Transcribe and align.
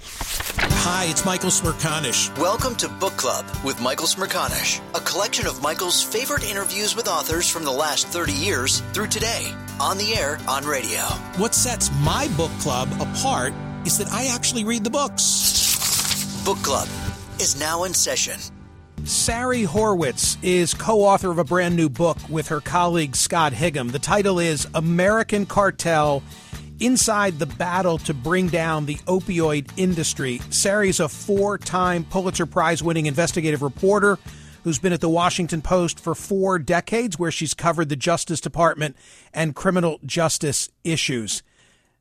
Hi, 0.00 1.06
it's 1.10 1.24
Michael 1.24 1.50
Smerconish. 1.50 2.36
Welcome 2.38 2.76
to 2.76 2.88
Book 2.88 3.16
Club 3.16 3.44
with 3.64 3.80
Michael 3.80 4.06
Smerconish, 4.06 4.80
a 4.94 5.00
collection 5.00 5.46
of 5.46 5.62
Michael's 5.62 6.02
favorite 6.02 6.48
interviews 6.48 6.94
with 6.94 7.08
authors 7.08 7.48
from 7.48 7.64
the 7.64 7.70
last 7.70 8.06
30 8.08 8.32
years 8.32 8.80
through 8.92 9.08
today, 9.08 9.52
on 9.80 9.98
the 9.98 10.14
air, 10.14 10.38
on 10.48 10.64
radio. 10.64 11.00
What 11.36 11.54
sets 11.54 11.90
my 12.00 12.28
book 12.36 12.52
club 12.60 12.88
apart 13.00 13.52
is 13.84 13.98
that 13.98 14.08
I 14.08 14.26
actually 14.26 14.64
read 14.64 14.84
the 14.84 14.90
books. 14.90 16.44
Book 16.44 16.58
Club 16.58 16.88
is 17.40 17.58
now 17.58 17.84
in 17.84 17.92
session. 17.92 18.38
Sari 19.04 19.62
Horwitz 19.62 20.36
is 20.42 20.74
co 20.74 21.02
author 21.02 21.30
of 21.30 21.38
a 21.38 21.44
brand 21.44 21.76
new 21.76 21.88
book 21.88 22.18
with 22.28 22.48
her 22.48 22.60
colleague 22.60 23.16
Scott 23.16 23.52
Higham. 23.52 23.88
The 23.88 23.98
title 23.98 24.38
is 24.38 24.66
American 24.74 25.46
Cartel 25.46 26.22
Inside 26.80 27.40
the 27.40 27.46
battle 27.46 27.98
to 27.98 28.14
bring 28.14 28.46
down 28.46 28.86
the 28.86 28.94
opioid 29.06 29.68
industry, 29.76 30.40
Sari's 30.50 31.00
a 31.00 31.08
four 31.08 31.58
time 31.58 32.04
Pulitzer 32.04 32.46
Prize 32.46 32.84
winning 32.84 33.06
investigative 33.06 33.62
reporter 33.62 34.16
who's 34.62 34.78
been 34.78 34.92
at 34.92 35.00
the 35.00 35.08
Washington 35.08 35.60
Post 35.60 35.98
for 35.98 36.14
four 36.14 36.58
decades, 36.58 37.18
where 37.18 37.32
she's 37.32 37.52
covered 37.52 37.88
the 37.88 37.96
Justice 37.96 38.40
Department 38.40 38.96
and 39.34 39.56
criminal 39.56 39.98
justice 40.06 40.68
issues. 40.84 41.42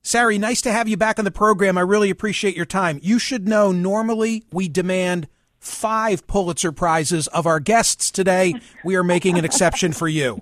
Sari, 0.03 0.37
nice 0.37 0.61
to 0.61 0.71
have 0.71 0.87
you 0.87 0.95
back 0.95 1.17
on 1.17 1.25
the 1.25 1.31
program. 1.31 1.77
I 1.77 1.81
really 1.81 2.11
appreciate 2.11 2.55
your 2.55 2.65
time. 2.65 2.99
You 3.01 3.17
should 3.17 3.47
know 3.47 3.71
normally 3.71 4.43
we 4.51 4.67
demand 4.69 5.27
five 5.59 6.27
Pulitzer 6.27 6.71
Prizes 6.71 7.25
of 7.27 7.47
our 7.47 7.59
guests 7.59 8.11
today. 8.11 8.53
We 8.85 8.95
are 8.95 9.03
making 9.03 9.39
an 9.39 9.45
exception 9.45 9.91
for 9.91 10.07
you. 10.07 10.41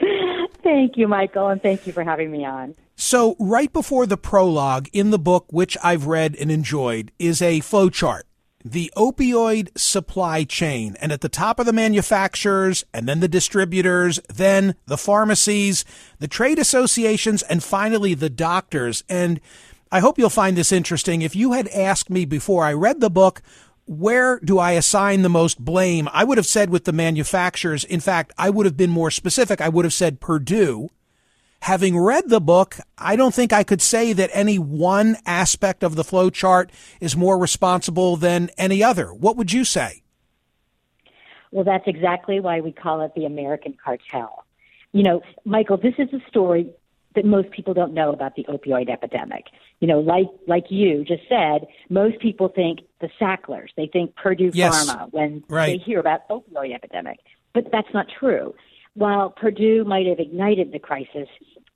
Thank 0.64 0.96
you, 0.96 1.06
Michael, 1.06 1.48
and 1.48 1.62
thank 1.62 1.86
you 1.86 1.94
for 1.94 2.04
having 2.04 2.30
me 2.30 2.44
on. 2.44 2.74
So, 3.00 3.36
right 3.38 3.72
before 3.72 4.06
the 4.06 4.16
prologue 4.16 4.88
in 4.92 5.10
the 5.10 5.20
book, 5.20 5.46
which 5.50 5.78
I've 5.84 6.08
read 6.08 6.34
and 6.34 6.50
enjoyed, 6.50 7.12
is 7.16 7.40
a 7.40 7.60
flowchart. 7.60 8.22
The 8.64 8.92
opioid 8.96 9.68
supply 9.78 10.42
chain, 10.42 10.96
and 11.00 11.12
at 11.12 11.20
the 11.20 11.28
top 11.28 11.60
of 11.60 11.66
the 11.66 11.72
manufacturers, 11.72 12.84
and 12.92 13.08
then 13.08 13.20
the 13.20 13.28
distributors, 13.28 14.18
then 14.28 14.74
the 14.86 14.98
pharmacies, 14.98 15.84
the 16.18 16.26
trade 16.26 16.58
associations, 16.58 17.42
and 17.44 17.62
finally 17.62 18.14
the 18.14 18.28
doctors. 18.28 19.04
And 19.08 19.40
I 19.92 20.00
hope 20.00 20.18
you'll 20.18 20.28
find 20.28 20.56
this 20.56 20.72
interesting. 20.72 21.22
If 21.22 21.36
you 21.36 21.52
had 21.52 21.68
asked 21.68 22.10
me 22.10 22.24
before 22.24 22.64
I 22.64 22.72
read 22.72 22.98
the 22.98 23.10
book, 23.10 23.42
where 23.86 24.40
do 24.40 24.58
I 24.58 24.72
assign 24.72 25.22
the 25.22 25.28
most 25.28 25.64
blame? 25.64 26.08
I 26.12 26.24
would 26.24 26.36
have 26.36 26.46
said 26.46 26.68
with 26.68 26.84
the 26.84 26.92
manufacturers. 26.92 27.84
In 27.84 28.00
fact, 28.00 28.32
I 28.36 28.50
would 28.50 28.66
have 28.66 28.76
been 28.76 28.90
more 28.90 29.12
specific. 29.12 29.60
I 29.60 29.68
would 29.68 29.84
have 29.84 29.94
said 29.94 30.18
Purdue. 30.18 30.88
Having 31.60 31.98
read 31.98 32.28
the 32.28 32.40
book, 32.40 32.76
I 32.96 33.16
don't 33.16 33.34
think 33.34 33.52
I 33.52 33.64
could 33.64 33.82
say 33.82 34.12
that 34.12 34.30
any 34.32 34.58
one 34.58 35.16
aspect 35.26 35.82
of 35.82 35.96
the 35.96 36.04
flow 36.04 36.30
chart 36.30 36.70
is 37.00 37.16
more 37.16 37.38
responsible 37.38 38.16
than 38.16 38.50
any 38.56 38.82
other. 38.82 39.12
What 39.12 39.36
would 39.36 39.52
you 39.52 39.64
say? 39.64 40.02
Well, 41.50 41.64
that's 41.64 41.86
exactly 41.86 42.40
why 42.40 42.60
we 42.60 42.72
call 42.72 43.00
it 43.02 43.12
the 43.14 43.24
American 43.24 43.74
cartel. 43.82 44.44
You 44.92 45.02
know, 45.02 45.22
Michael, 45.44 45.76
this 45.76 45.94
is 45.98 46.08
a 46.12 46.20
story 46.28 46.70
that 47.14 47.24
most 47.24 47.50
people 47.50 47.74
don't 47.74 47.94
know 47.94 48.12
about 48.12 48.36
the 48.36 48.44
opioid 48.44 48.88
epidemic. 48.88 49.46
You 49.80 49.88
know, 49.88 50.00
like 50.00 50.28
like 50.46 50.66
you 50.70 51.04
just 51.04 51.22
said, 51.28 51.66
most 51.88 52.20
people 52.20 52.48
think 52.48 52.80
the 53.00 53.08
Sacklers, 53.18 53.70
they 53.76 53.86
think 53.86 54.14
Purdue 54.16 54.50
yes. 54.54 54.88
Pharma 54.88 55.12
when 55.12 55.42
right. 55.48 55.66
they 55.66 55.78
hear 55.78 56.00
about 56.00 56.28
opioid 56.28 56.74
epidemic. 56.74 57.18
But 57.54 57.72
that's 57.72 57.92
not 57.92 58.06
true. 58.20 58.54
While 58.98 59.30
Purdue 59.30 59.84
might 59.84 60.06
have 60.06 60.18
ignited 60.18 60.72
the 60.72 60.80
crisis, 60.80 61.28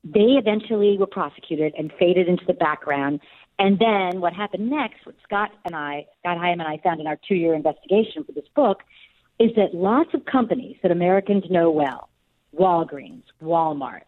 they 0.02 0.34
eventually 0.42 0.98
were 0.98 1.06
prosecuted 1.06 1.72
and 1.78 1.92
faded 1.96 2.26
into 2.26 2.44
the 2.44 2.52
background. 2.52 3.20
And 3.60 3.78
then 3.78 4.20
what 4.20 4.32
happened 4.32 4.68
next, 4.68 5.06
what 5.06 5.14
Scott 5.22 5.50
and 5.64 5.76
I, 5.76 6.06
Scott 6.18 6.38
Higham 6.38 6.58
and 6.58 6.68
I 6.68 6.78
found 6.78 7.00
in 7.00 7.06
our 7.06 7.16
two-year 7.28 7.54
investigation 7.54 8.24
for 8.24 8.32
this 8.32 8.48
book, 8.56 8.80
is 9.38 9.50
that 9.54 9.72
lots 9.72 10.12
of 10.14 10.24
companies 10.24 10.78
that 10.82 10.90
Americans 10.90 11.44
know 11.48 11.70
well, 11.70 12.08
Walgreens, 12.58 13.22
Walmart, 13.40 14.02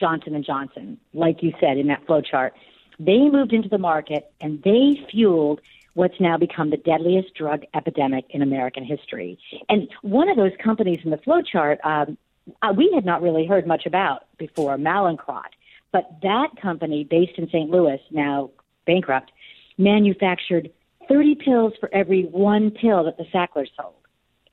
Johnson 0.00 0.34
and 0.34 0.42
Johnson, 0.42 0.98
like 1.12 1.42
you 1.42 1.52
said 1.60 1.76
in 1.76 1.88
that 1.88 2.06
flow 2.06 2.22
chart, 2.22 2.54
they 2.98 3.28
moved 3.28 3.52
into 3.52 3.68
the 3.68 3.76
market 3.76 4.32
and 4.40 4.62
they 4.62 5.06
fueled 5.10 5.60
what's 5.92 6.18
now 6.18 6.38
become 6.38 6.70
the 6.70 6.78
deadliest 6.78 7.34
drug 7.34 7.64
epidemic 7.74 8.24
in 8.30 8.40
American 8.40 8.84
history. 8.84 9.38
And 9.68 9.86
one 10.00 10.30
of 10.30 10.38
those 10.38 10.52
companies 10.62 11.00
in 11.04 11.10
the 11.10 11.18
flow 11.18 11.42
chart, 11.42 11.78
um, 11.84 12.16
uh, 12.62 12.72
we 12.76 12.90
had 12.94 13.04
not 13.04 13.22
really 13.22 13.46
heard 13.46 13.66
much 13.66 13.86
about 13.86 14.24
before, 14.38 14.76
Mallinckrodt. 14.76 15.52
But 15.92 16.10
that 16.22 16.48
company, 16.60 17.04
based 17.08 17.38
in 17.38 17.46
St. 17.48 17.70
Louis, 17.70 18.00
now 18.10 18.50
bankrupt, 18.86 19.30
manufactured 19.78 20.70
30 21.08 21.36
pills 21.36 21.72
for 21.78 21.92
every 21.94 22.24
one 22.24 22.70
pill 22.70 23.04
that 23.04 23.16
the 23.16 23.24
Sacklers 23.32 23.70
sold. 23.80 23.94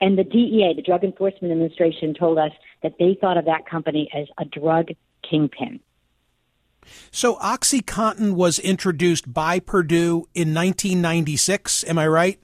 And 0.00 0.18
the 0.18 0.24
DEA, 0.24 0.72
the 0.74 0.82
Drug 0.82 1.04
Enforcement 1.04 1.52
Administration, 1.52 2.14
told 2.14 2.38
us 2.38 2.50
that 2.82 2.94
they 2.98 3.16
thought 3.20 3.36
of 3.36 3.44
that 3.44 3.66
company 3.68 4.08
as 4.14 4.26
a 4.38 4.44
drug 4.44 4.88
kingpin. 5.28 5.80
So 7.10 7.36
OxyContin 7.36 8.32
was 8.32 8.58
introduced 8.58 9.32
by 9.32 9.60
Purdue 9.60 10.26
in 10.34 10.52
1996. 10.54 11.84
Am 11.84 11.98
I 11.98 12.08
right? 12.08 12.40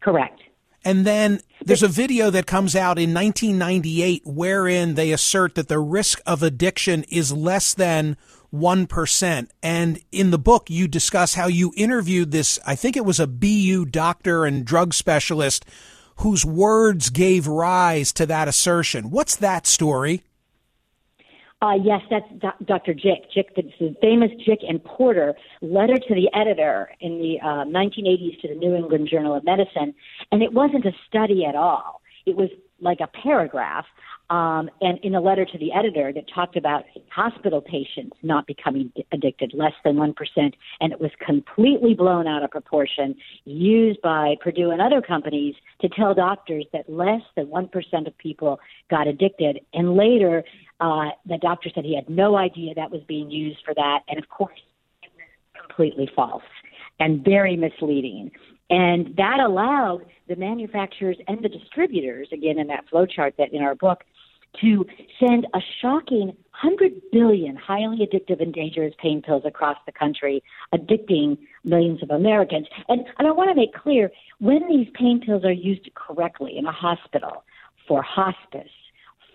Correct. 0.00 0.40
And 0.84 1.06
then 1.06 1.40
there's 1.64 1.82
a 1.82 1.88
video 1.88 2.30
that 2.30 2.46
comes 2.46 2.74
out 2.74 2.98
in 2.98 3.14
1998 3.14 4.22
wherein 4.24 4.94
they 4.94 5.12
assert 5.12 5.54
that 5.54 5.68
the 5.68 5.78
risk 5.78 6.20
of 6.26 6.42
addiction 6.42 7.04
is 7.04 7.32
less 7.32 7.72
than 7.74 8.16
1%. 8.52 9.48
And 9.62 10.00
in 10.10 10.30
the 10.30 10.38
book, 10.38 10.68
you 10.68 10.88
discuss 10.88 11.34
how 11.34 11.46
you 11.46 11.72
interviewed 11.76 12.32
this, 12.32 12.58
I 12.66 12.74
think 12.74 12.96
it 12.96 13.04
was 13.04 13.20
a 13.20 13.26
BU 13.26 13.86
doctor 13.86 14.44
and 14.44 14.64
drug 14.64 14.92
specialist 14.92 15.64
whose 16.16 16.44
words 16.44 17.10
gave 17.10 17.46
rise 17.46 18.12
to 18.14 18.26
that 18.26 18.48
assertion. 18.48 19.10
What's 19.10 19.36
that 19.36 19.66
story? 19.66 20.22
Uh, 21.62 21.74
yes, 21.74 22.00
that's 22.10 22.28
Do- 22.40 22.64
Dr. 22.66 22.92
Jick. 22.92 23.30
Jick, 23.32 23.54
the 23.54 23.94
famous 24.00 24.30
Jick 24.44 24.58
and 24.68 24.82
Porter 24.82 25.34
letter 25.60 25.94
to 25.96 26.14
the 26.14 26.28
editor 26.34 26.90
in 27.00 27.20
the 27.20 27.38
uh, 27.40 27.64
1980s 27.64 28.40
to 28.42 28.48
the 28.48 28.54
New 28.56 28.74
England 28.74 29.08
Journal 29.08 29.36
of 29.36 29.44
Medicine, 29.44 29.94
and 30.32 30.42
it 30.42 30.52
wasn't 30.52 30.84
a 30.84 30.92
study 31.08 31.44
at 31.44 31.54
all. 31.54 32.02
It 32.26 32.36
was 32.36 32.50
like 32.80 32.98
a 33.00 33.06
paragraph 33.06 33.84
um, 34.32 34.70
and 34.80 34.98
in 35.02 35.14
a 35.14 35.20
letter 35.20 35.44
to 35.44 35.58
the 35.58 35.72
editor 35.72 36.12
that 36.12 36.24
talked 36.34 36.56
about 36.56 36.84
hospital 37.10 37.60
patients 37.60 38.16
not 38.22 38.46
becoming 38.46 38.90
addicted, 39.12 39.52
less 39.54 39.74
than 39.84 39.96
1%, 39.96 40.14
and 40.80 40.92
it 40.92 41.00
was 41.00 41.10
completely 41.24 41.94
blown 41.94 42.26
out 42.26 42.42
of 42.42 42.50
proportion, 42.50 43.14
used 43.44 44.00
by 44.00 44.36
Purdue 44.40 44.70
and 44.70 44.80
other 44.80 45.02
companies 45.02 45.54
to 45.82 45.88
tell 45.88 46.14
doctors 46.14 46.64
that 46.72 46.88
less 46.90 47.20
than 47.36 47.46
1% 47.46 48.06
of 48.06 48.16
people 48.18 48.58
got 48.90 49.06
addicted. 49.06 49.60
And 49.74 49.96
later, 49.96 50.44
uh, 50.82 51.10
the 51.26 51.38
doctor 51.38 51.70
said 51.72 51.84
he 51.84 51.94
had 51.94 52.10
no 52.10 52.36
idea 52.36 52.74
that 52.74 52.90
was 52.90 53.02
being 53.06 53.30
used 53.30 53.58
for 53.64 53.72
that. 53.74 54.00
And 54.08 54.18
of 54.18 54.28
course, 54.28 54.58
it 55.02 55.10
was 55.14 55.66
completely 55.66 56.10
false 56.14 56.42
and 56.98 57.24
very 57.24 57.56
misleading. 57.56 58.32
And 58.68 59.14
that 59.16 59.38
allowed 59.38 60.00
the 60.28 60.34
manufacturers 60.34 61.16
and 61.28 61.42
the 61.42 61.48
distributors, 61.48 62.28
again, 62.32 62.58
in 62.58 62.66
that 62.66 62.88
flow 62.90 63.06
chart 63.06 63.34
that 63.38 63.52
in 63.52 63.62
our 63.62 63.76
book, 63.76 64.02
to 64.60 64.84
send 65.20 65.46
a 65.54 65.60
shocking 65.80 66.26
100 66.60 66.92
billion 67.12 67.56
highly 67.56 67.98
addictive 67.98 68.42
and 68.42 68.52
dangerous 68.52 68.92
pain 69.00 69.22
pills 69.22 69.44
across 69.46 69.76
the 69.86 69.92
country, 69.92 70.42
addicting 70.74 71.38
millions 71.64 72.02
of 72.02 72.10
Americans. 72.10 72.66
And, 72.88 73.02
and 73.18 73.28
I 73.28 73.30
want 73.30 73.50
to 73.50 73.54
make 73.54 73.72
clear 73.72 74.10
when 74.40 74.68
these 74.68 74.88
pain 74.94 75.20
pills 75.24 75.44
are 75.44 75.52
used 75.52 75.88
correctly 75.94 76.58
in 76.58 76.66
a 76.66 76.72
hospital 76.72 77.44
for 77.86 78.02
hospice, 78.02 78.68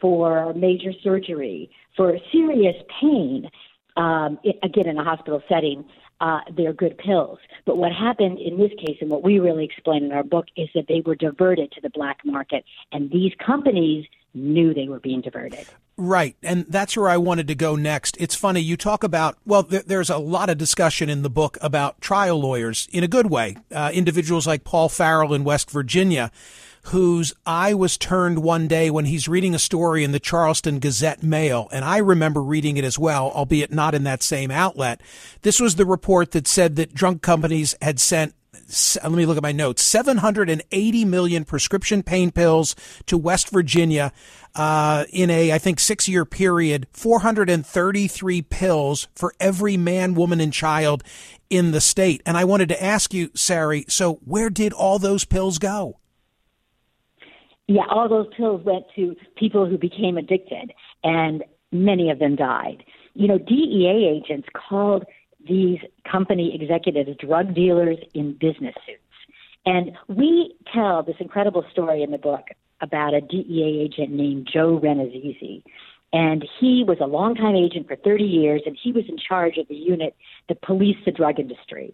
for 0.01 0.53
major 0.53 0.91
surgery, 1.03 1.69
for 1.95 2.17
serious 2.31 2.75
pain, 3.01 3.49
um, 3.95 4.39
it, 4.43 4.57
again, 4.63 4.87
in 4.87 4.97
a 4.97 5.03
hospital 5.03 5.41
setting, 5.49 5.83
uh, 6.19 6.39
they're 6.55 6.73
good 6.73 6.97
pills. 6.97 7.39
But 7.65 7.77
what 7.77 7.91
happened 7.91 8.39
in 8.39 8.57
this 8.57 8.71
case, 8.85 8.97
and 9.01 9.09
what 9.09 9.23
we 9.23 9.39
really 9.39 9.65
explain 9.65 10.03
in 10.03 10.11
our 10.11 10.23
book, 10.23 10.45
is 10.55 10.69
that 10.73 10.85
they 10.87 11.01
were 11.05 11.15
diverted 11.15 11.71
to 11.73 11.81
the 11.81 11.89
black 11.89 12.19
market, 12.25 12.63
and 12.91 13.11
these 13.11 13.33
companies 13.43 14.05
knew 14.33 14.73
they 14.73 14.87
were 14.87 14.99
being 14.99 15.21
diverted. 15.21 15.65
Right. 15.99 16.35
And 16.43 16.65
that's 16.69 16.95
where 16.95 17.09
I 17.09 17.17
wanted 17.17 17.47
to 17.47 17.55
go 17.55 17.75
next. 17.75 18.17
It's 18.19 18.35
funny. 18.35 18.61
You 18.61 18.77
talk 18.77 19.03
about, 19.03 19.37
well, 19.45 19.63
th- 19.63 19.85
there's 19.85 20.11
a 20.11 20.17
lot 20.17 20.49
of 20.49 20.57
discussion 20.59 21.09
in 21.09 21.23
the 21.23 21.29
book 21.29 21.57
about 21.59 22.01
trial 22.01 22.39
lawyers 22.39 22.87
in 22.91 23.03
a 23.03 23.07
good 23.07 23.31
way. 23.31 23.57
Uh, 23.71 23.89
individuals 23.91 24.45
like 24.45 24.63
Paul 24.63 24.89
Farrell 24.89 25.33
in 25.33 25.43
West 25.43 25.71
Virginia, 25.71 26.31
whose 26.87 27.33
eye 27.45 27.73
was 27.73 27.97
turned 27.97 28.39
one 28.39 28.67
day 28.67 28.89
when 28.89 29.05
he's 29.05 29.27
reading 29.27 29.53
a 29.53 29.59
story 29.59 30.03
in 30.03 30.13
the 30.13 30.19
Charleston 30.19 30.79
Gazette 30.79 31.21
Mail. 31.21 31.67
And 31.71 31.83
I 31.83 31.97
remember 31.97 32.41
reading 32.41 32.77
it 32.77 32.85
as 32.85 32.97
well, 32.97 33.29
albeit 33.31 33.73
not 33.73 33.93
in 33.93 34.03
that 34.03 34.23
same 34.23 34.51
outlet. 34.51 35.01
This 35.41 35.59
was 35.59 35.75
the 35.75 35.85
report 35.85 36.31
that 36.31 36.47
said 36.47 36.77
that 36.77 36.93
drug 36.93 37.21
companies 37.21 37.75
had 37.81 37.99
sent 37.99 38.33
let 39.03 39.11
me 39.11 39.25
look 39.25 39.37
at 39.37 39.43
my 39.43 39.51
notes 39.51 39.83
780 39.83 41.05
million 41.05 41.45
prescription 41.45 42.03
pain 42.03 42.31
pills 42.31 42.75
to 43.05 43.17
West 43.17 43.49
Virginia 43.49 44.11
uh, 44.55 45.05
in 45.11 45.29
a, 45.29 45.53
I 45.53 45.57
think, 45.57 45.79
six 45.79 46.09
year 46.09 46.25
period, 46.25 46.87
433 46.91 48.41
pills 48.41 49.07
for 49.15 49.33
every 49.39 49.77
man, 49.77 50.15
woman, 50.15 50.41
and 50.41 50.51
child 50.51 51.03
in 51.49 51.71
the 51.71 51.81
state. 51.81 52.21
And 52.25 52.35
I 52.35 52.45
wanted 52.45 52.69
to 52.69 52.83
ask 52.83 53.13
you, 53.13 53.29
Sari, 53.35 53.85
so 53.87 54.15
where 54.25 54.49
did 54.49 54.73
all 54.73 54.99
those 54.99 55.23
pills 55.23 55.59
go? 55.59 55.99
Yeah, 57.67 57.83
all 57.89 58.07
those 58.07 58.27
pills 58.35 58.63
went 58.63 58.85
to 58.95 59.15
people 59.35 59.65
who 59.65 59.77
became 59.77 60.17
addicted, 60.17 60.73
and 61.03 61.43
many 61.71 62.09
of 62.09 62.19
them 62.19 62.35
died. 62.35 62.83
You 63.13 63.27
know, 63.27 63.37
DEA 63.37 64.21
agents 64.23 64.47
called 64.69 65.05
these 65.47 65.79
company 66.09 66.57
executives 66.59 67.09
drug 67.19 67.53
dealers 67.53 67.97
in 68.13 68.33
business 68.33 68.75
suits. 68.85 69.01
And 69.65 69.91
we 70.07 70.55
tell 70.73 71.03
this 71.03 71.17
incredible 71.19 71.65
story 71.71 72.03
in 72.03 72.11
the 72.11 72.17
book 72.17 72.45
about 72.79 73.13
a 73.13 73.21
DEA 73.21 73.81
agent 73.83 74.11
named 74.11 74.47
Joe 74.51 74.79
Rannazzisi. 74.81 75.63
And 76.13 76.45
he 76.59 76.85
was 76.87 76.97
a 77.01 77.05
longtime 77.05 77.55
agent 77.55 77.87
for 77.87 77.97
30 77.97 78.23
years, 78.23 78.61
and 78.65 78.77
he 78.81 78.93
was 78.93 79.03
in 79.09 79.17
charge 79.17 79.57
of 79.57 79.67
the 79.67 79.75
unit 79.75 80.15
that 80.47 80.61
policed 80.61 81.03
the 81.05 81.11
drug 81.11 81.39
industry. 81.39 81.93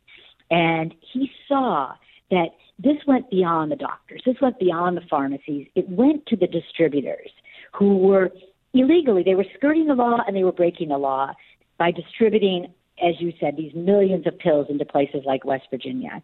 And 0.52 0.94
he 1.00 1.31
saw 1.48 1.94
that 2.30 2.50
this 2.83 2.97
went 3.07 3.30
beyond 3.30 3.71
the 3.71 3.75
doctors, 3.75 4.21
this 4.25 4.35
went 4.41 4.59
beyond 4.59 4.97
the 4.97 5.01
pharmacies, 5.09 5.68
it 5.75 5.88
went 5.89 6.25
to 6.27 6.35
the 6.35 6.47
distributors 6.47 7.30
who 7.74 7.97
were 7.97 8.30
illegally, 8.74 9.24
they 9.24 9.35
were 9.35 9.45
skirting 9.56 9.88
the 9.88 9.95
law 9.95 10.18
and 10.27 10.35
they 10.35 10.44
were 10.44 10.51
breaking 10.51 10.89
the 10.89 10.97
law 10.97 11.31
by 11.77 11.91
distributing 11.91 12.68
as 13.01 13.15
you 13.19 13.33
said, 13.39 13.56
these 13.57 13.74
millions 13.74 14.27
of 14.27 14.38
pills 14.38 14.68
into 14.69 14.85
places 14.85 15.21
like 15.25 15.45
West 15.45 15.65
Virginia. 15.71 16.21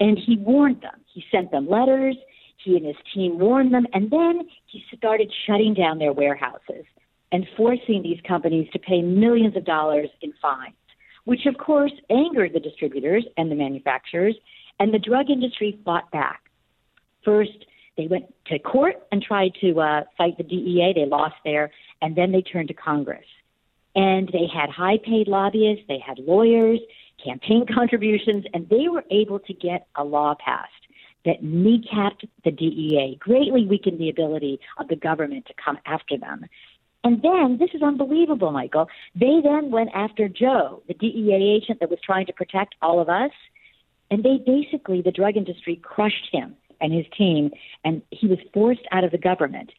And 0.00 0.18
he 0.18 0.36
warned 0.36 0.82
them. 0.82 1.00
He 1.12 1.24
sent 1.30 1.50
them 1.50 1.68
letters. 1.68 2.16
He 2.64 2.76
and 2.76 2.86
his 2.86 2.96
team 3.14 3.38
warned 3.38 3.72
them. 3.72 3.86
And 3.92 4.10
then 4.10 4.42
he 4.66 4.82
started 4.96 5.32
shutting 5.46 5.74
down 5.74 5.98
their 5.98 6.12
warehouses 6.12 6.84
and 7.32 7.46
forcing 7.56 8.02
these 8.02 8.20
companies 8.26 8.68
to 8.72 8.78
pay 8.78 9.02
millions 9.02 9.56
of 9.56 9.64
dollars 9.64 10.08
in 10.22 10.32
fines, 10.40 10.74
which 11.24 11.46
of 11.46 11.58
course 11.58 11.92
angered 12.10 12.52
the 12.54 12.60
distributors 12.60 13.24
and 13.36 13.50
the 13.50 13.54
manufacturers. 13.56 14.36
And 14.78 14.92
the 14.92 14.98
drug 14.98 15.30
industry 15.30 15.78
fought 15.84 16.10
back. 16.10 16.42
First, 17.24 17.64
they 17.96 18.06
went 18.06 18.26
to 18.46 18.58
court 18.58 18.96
and 19.10 19.22
tried 19.22 19.52
to 19.60 19.80
uh, 19.80 20.04
fight 20.18 20.36
the 20.36 20.44
DEA. 20.44 20.92
They 20.94 21.06
lost 21.06 21.36
there. 21.44 21.70
And 22.02 22.14
then 22.14 22.32
they 22.32 22.42
turned 22.42 22.68
to 22.68 22.74
Congress. 22.74 23.24
And 23.94 24.28
they 24.28 24.46
had 24.52 24.68
high 24.68 24.98
paid 25.02 25.26
lobbyists, 25.26 25.84
they 25.88 25.98
had 26.06 26.18
lawyers, 26.18 26.80
campaign 27.24 27.64
contributions, 27.74 28.44
and 28.52 28.68
they 28.68 28.88
were 28.88 29.04
able 29.10 29.38
to 29.40 29.54
get 29.54 29.86
a 29.96 30.04
law 30.04 30.34
passed 30.44 30.70
that 31.24 31.42
kneecapped 31.42 32.28
the 32.44 32.52
DEA, 32.52 33.16
greatly 33.18 33.66
weakened 33.66 33.98
the 33.98 34.10
ability 34.10 34.60
of 34.78 34.86
the 34.88 34.96
government 34.96 35.44
to 35.46 35.54
come 35.62 35.76
after 35.86 36.16
them. 36.16 36.44
And 37.02 37.22
then, 37.22 37.56
this 37.58 37.70
is 37.74 37.82
unbelievable, 37.82 38.52
Michael. 38.52 38.88
They 39.14 39.40
then 39.42 39.70
went 39.70 39.90
after 39.94 40.28
Joe, 40.28 40.82
the 40.88 40.94
DEA 40.94 41.60
agent 41.62 41.80
that 41.80 41.90
was 41.90 41.98
trying 42.04 42.26
to 42.26 42.32
protect 42.32 42.74
all 42.82 43.00
of 43.00 43.08
us. 43.08 43.30
And 44.10 44.22
they 44.22 44.38
basically, 44.44 45.02
the 45.02 45.10
drug 45.10 45.36
industry 45.36 45.76
crushed 45.76 46.28
him 46.30 46.54
and 46.80 46.92
his 46.92 47.06
team, 47.16 47.50
and 47.84 48.02
he 48.10 48.26
was 48.26 48.38
forced 48.52 48.86
out 48.92 49.04
of 49.04 49.10
the 49.10 49.18
government. 49.18 49.70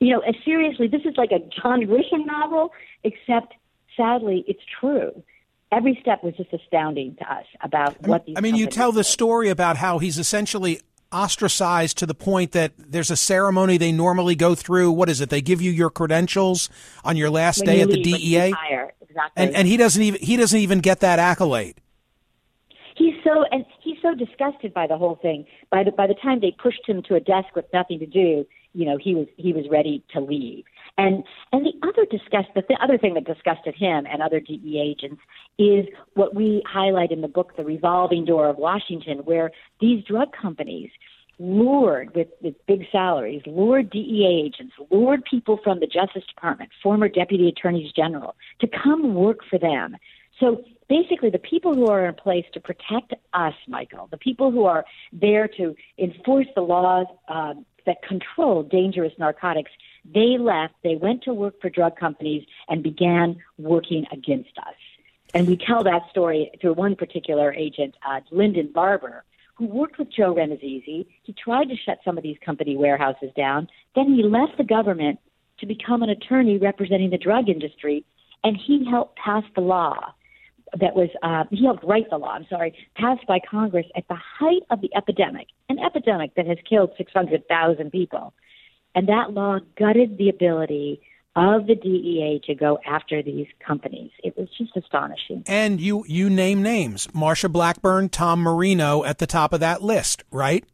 You 0.00 0.10
know, 0.14 0.22
seriously, 0.44 0.88
this 0.88 1.02
is 1.04 1.14
like 1.16 1.30
a 1.32 1.38
John 1.60 1.82
Grisham 1.82 2.26
novel, 2.26 2.72
except 3.04 3.54
sadly, 3.96 4.44
it's 4.46 4.62
true. 4.80 5.22
Every 5.70 5.98
step 6.00 6.22
was 6.22 6.34
just 6.36 6.52
astounding 6.52 7.16
to 7.16 7.32
us 7.32 7.46
about 7.62 8.00
what 8.06 8.26
these. 8.26 8.34
I 8.36 8.40
mean, 8.40 8.56
you 8.56 8.66
tell 8.66 8.92
the 8.92 9.04
story 9.04 9.48
about 9.48 9.78
how 9.78 9.98
he's 9.98 10.18
essentially 10.18 10.80
ostracized 11.12 11.98
to 11.98 12.06
the 12.06 12.14
point 12.14 12.52
that 12.52 12.72
there's 12.76 13.10
a 13.10 13.16
ceremony 13.16 13.76
they 13.76 13.92
normally 13.92 14.34
go 14.34 14.54
through. 14.54 14.92
What 14.92 15.08
is 15.08 15.20
it? 15.20 15.30
They 15.30 15.40
give 15.40 15.62
you 15.62 15.70
your 15.70 15.90
credentials 15.90 16.68
on 17.04 17.16
your 17.16 17.30
last 17.30 17.58
when 17.58 17.66
day 17.66 17.76
you 17.76 17.82
at 17.82 17.88
leave, 17.88 18.04
the 18.04 18.12
DEA, 18.12 18.54
exactly. 19.00 19.20
and 19.36 19.54
and 19.54 19.68
he 19.68 19.76
doesn't 19.76 20.02
even 20.02 20.20
he 20.20 20.36
doesn't 20.36 20.58
even 20.58 20.80
get 20.80 21.00
that 21.00 21.18
accolade. 21.18 21.80
He's 23.02 23.14
so 23.24 23.44
and 23.50 23.64
he's 23.82 23.96
so 24.00 24.14
disgusted 24.14 24.72
by 24.72 24.86
the 24.86 24.96
whole 24.96 25.18
thing. 25.20 25.44
By 25.70 25.82
the 25.82 25.90
by 25.90 26.06
the 26.06 26.14
time 26.14 26.38
they 26.38 26.52
pushed 26.52 26.88
him 26.88 27.02
to 27.08 27.16
a 27.16 27.20
desk 27.20 27.48
with 27.56 27.64
nothing 27.72 27.98
to 27.98 28.06
do, 28.06 28.46
you 28.74 28.86
know, 28.86 28.96
he 28.96 29.16
was 29.16 29.26
he 29.36 29.52
was 29.52 29.64
ready 29.68 30.04
to 30.12 30.20
leave. 30.20 30.62
And 30.98 31.24
and 31.50 31.66
the 31.66 31.72
other 31.82 32.06
disgust 32.08 32.50
the 32.54 32.62
th- 32.62 32.78
other 32.80 32.98
thing 32.98 33.14
that 33.14 33.24
disgusted 33.24 33.74
him 33.74 34.06
and 34.08 34.22
other 34.22 34.38
DEA 34.38 34.78
agents 34.78 35.20
is 35.58 35.86
what 36.14 36.36
we 36.36 36.62
highlight 36.64 37.10
in 37.10 37.22
the 37.22 37.28
book, 37.28 37.56
the 37.56 37.64
revolving 37.64 38.24
door 38.24 38.48
of 38.48 38.56
Washington, 38.56 39.18
where 39.24 39.50
these 39.80 40.04
drug 40.04 40.28
companies 40.40 40.90
lured 41.40 42.14
with, 42.14 42.28
with 42.40 42.54
big 42.68 42.84
salaries, 42.92 43.42
lured 43.46 43.90
DEA 43.90 44.44
agents, 44.46 44.74
lured 44.92 45.24
people 45.28 45.58
from 45.64 45.80
the 45.80 45.88
Justice 45.88 46.22
Department, 46.32 46.70
former 46.80 47.08
deputy 47.08 47.48
attorneys 47.48 47.90
general, 47.90 48.36
to 48.60 48.68
come 48.68 49.14
work 49.14 49.38
for 49.50 49.58
them. 49.58 49.96
So 50.38 50.62
basically, 50.92 51.30
the 51.30 51.38
people 51.38 51.74
who 51.74 51.86
are 51.86 52.04
in 52.06 52.14
place 52.14 52.44
to 52.52 52.60
protect 52.60 53.14
us, 53.32 53.54
Michael, 53.66 54.08
the 54.10 54.18
people 54.18 54.50
who 54.50 54.64
are 54.64 54.84
there 55.10 55.48
to 55.56 55.74
enforce 55.98 56.48
the 56.54 56.60
laws 56.60 57.06
uh, 57.28 57.54
that 57.86 58.02
control 58.02 58.62
dangerous 58.62 59.14
narcotics, 59.18 59.70
they 60.04 60.36
left, 60.38 60.74
they 60.82 60.96
went 60.96 61.22
to 61.22 61.32
work 61.32 61.54
for 61.62 61.70
drug 61.70 61.96
companies 61.96 62.44
and 62.68 62.82
began 62.82 63.36
working 63.56 64.04
against 64.12 64.56
us. 64.58 64.74
And 65.32 65.46
we 65.46 65.56
tell 65.56 65.82
that 65.84 66.02
story 66.10 66.50
through 66.60 66.74
one 66.74 66.94
particular 66.94 67.54
agent, 67.54 67.94
uh, 68.06 68.20
Linden 68.30 68.70
Barber, 68.70 69.24
who 69.54 69.64
worked 69.64 69.98
with 69.98 70.12
Joe 70.12 70.34
Rannazzisi. 70.34 71.06
He 71.22 71.32
tried 71.32 71.70
to 71.70 71.76
shut 71.76 72.00
some 72.04 72.18
of 72.18 72.22
these 72.22 72.36
company 72.44 72.76
warehouses 72.76 73.30
down. 73.34 73.68
Then 73.94 74.12
he 74.12 74.22
left 74.22 74.58
the 74.58 74.64
government 74.64 75.20
to 75.60 75.64
become 75.64 76.02
an 76.02 76.10
attorney 76.10 76.58
representing 76.58 77.08
the 77.08 77.18
drug 77.18 77.48
industry, 77.48 78.04
and 78.44 78.58
he 78.58 78.84
helped 78.90 79.16
pass 79.16 79.44
the 79.54 79.62
law 79.62 80.12
that 80.78 80.94
was 80.94 81.08
uh, 81.22 81.44
he 81.50 81.64
helped 81.64 81.84
write 81.84 82.08
the 82.10 82.18
law. 82.18 82.32
I'm 82.32 82.46
sorry, 82.48 82.74
passed 82.96 83.26
by 83.26 83.38
Congress 83.48 83.86
at 83.96 84.04
the 84.08 84.16
height 84.38 84.62
of 84.70 84.80
the 84.80 84.90
epidemic, 84.96 85.48
an 85.68 85.78
epidemic 85.78 86.34
that 86.36 86.46
has 86.46 86.58
killed 86.68 86.90
600,000 86.96 87.90
people, 87.90 88.32
and 88.94 89.08
that 89.08 89.32
law 89.32 89.58
gutted 89.78 90.18
the 90.18 90.28
ability 90.28 91.00
of 91.34 91.66
the 91.66 91.74
DEA 91.74 92.40
to 92.46 92.54
go 92.54 92.78
after 92.86 93.22
these 93.22 93.46
companies. 93.66 94.10
It 94.22 94.36
was 94.36 94.48
just 94.58 94.76
astonishing. 94.76 95.44
And 95.46 95.80
you 95.80 96.04
you 96.06 96.28
name 96.28 96.62
names: 96.62 97.06
Marsha 97.08 97.50
Blackburn, 97.50 98.08
Tom 98.08 98.40
Marino 98.40 99.04
at 99.04 99.18
the 99.18 99.26
top 99.26 99.52
of 99.52 99.60
that 99.60 99.82
list, 99.82 100.24
right? 100.30 100.64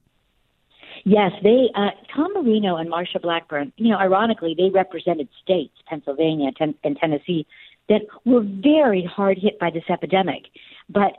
Yes, 1.04 1.30
they 1.42 1.68
uh, 1.74 1.90
Tom 2.14 2.34
Marino 2.34 2.76
and 2.76 2.90
Marsha 2.90 3.20
Blackburn. 3.22 3.72
You 3.76 3.90
know, 3.90 3.98
ironically, 3.98 4.54
they 4.56 4.70
represented 4.70 5.28
states, 5.42 5.74
Pennsylvania 5.86 6.50
ten- 6.56 6.74
and 6.82 6.96
Tennessee, 6.96 7.46
that 7.88 8.02
were 8.24 8.44
very 8.44 9.04
hard 9.04 9.38
hit 9.38 9.58
by 9.58 9.70
this 9.70 9.84
epidemic, 9.88 10.44
but 10.88 11.12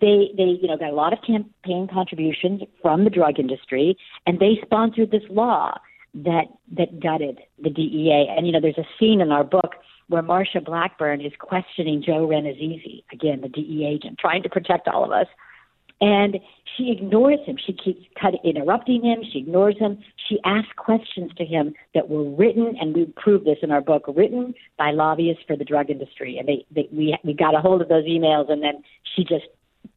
they 0.00 0.30
they 0.36 0.58
you 0.60 0.68
know 0.68 0.76
got 0.76 0.90
a 0.90 0.94
lot 0.94 1.12
of 1.12 1.20
campaign 1.26 1.88
contributions 1.92 2.62
from 2.82 3.04
the 3.04 3.10
drug 3.10 3.38
industry, 3.38 3.96
and 4.26 4.38
they 4.40 4.58
sponsored 4.64 5.10
this 5.10 5.22
law 5.30 5.74
that 6.14 6.46
that 6.76 7.00
gutted 7.00 7.40
the 7.62 7.70
DEA. 7.70 8.26
And 8.36 8.46
you 8.46 8.52
know, 8.52 8.60
there's 8.60 8.78
a 8.78 8.86
scene 8.98 9.20
in 9.20 9.32
our 9.32 9.44
book 9.44 9.74
where 10.08 10.22
Marsha 10.22 10.64
Blackburn 10.64 11.20
is 11.20 11.32
questioning 11.38 12.02
Joe 12.04 12.26
Rannazzisi, 12.28 13.04
again 13.12 13.40
the 13.40 13.48
DEA 13.48 13.86
agent, 13.86 14.18
trying 14.18 14.42
to 14.42 14.48
protect 14.48 14.88
all 14.88 15.04
of 15.04 15.12
us. 15.12 15.26
And 16.00 16.38
she 16.76 16.90
ignores 16.90 17.40
him. 17.46 17.56
She 17.64 17.72
keeps 17.72 18.04
cut, 18.20 18.34
interrupting 18.44 19.02
him. 19.04 19.22
She 19.32 19.38
ignores 19.38 19.78
him. 19.78 19.98
She 20.28 20.38
asks 20.44 20.72
questions 20.76 21.30
to 21.36 21.44
him 21.44 21.74
that 21.94 22.08
were 22.08 22.28
written, 22.30 22.76
and 22.80 22.94
we 22.94 23.06
prove 23.16 23.44
this 23.44 23.58
in 23.62 23.70
our 23.70 23.80
book, 23.80 24.04
written 24.08 24.54
by 24.76 24.90
lobbyists 24.90 25.44
for 25.46 25.56
the 25.56 25.64
drug 25.64 25.90
industry. 25.90 26.36
And 26.38 26.48
they, 26.48 26.66
they 26.70 26.88
we 26.92 27.16
we 27.24 27.34
got 27.34 27.54
a 27.54 27.60
hold 27.60 27.80
of 27.80 27.88
those 27.88 28.04
emails, 28.04 28.50
and 28.50 28.62
then 28.62 28.82
she 29.14 29.22
just 29.24 29.46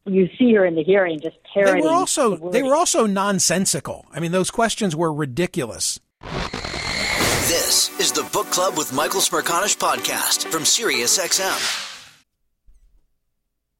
you 0.04 0.28
see 0.38 0.54
her 0.54 0.64
in 0.64 0.74
the 0.74 0.84
hearing 0.84 1.20
just 1.20 1.36
parroting. 1.52 1.82
They 1.82 1.88
were 1.88 1.94
also 1.94 2.36
the 2.36 2.50
they 2.50 2.62
were 2.62 2.74
also 2.74 3.06
nonsensical. 3.06 4.06
I 4.12 4.20
mean, 4.20 4.32
those 4.32 4.50
questions 4.50 4.94
were 4.94 5.12
ridiculous. 5.12 6.00
This 7.48 7.98
is 7.98 8.12
the 8.12 8.28
Book 8.32 8.46
Club 8.50 8.76
with 8.76 8.92
Michael 8.92 9.20
Smerconish 9.20 9.78
podcast 9.78 10.50
from 10.52 10.62
SiriusXM. 10.64 11.87